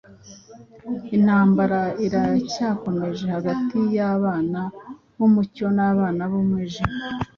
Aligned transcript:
Intambara 1.17 1.79
iracyakomeje 2.05 3.25
hagati 3.35 3.77
y’abana 3.95 4.59
b’umucyo 5.17 5.65
n’abana 5.75 6.21
b’umwijima. 6.31 6.95